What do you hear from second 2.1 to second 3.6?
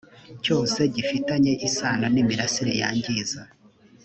n imirasire yangiza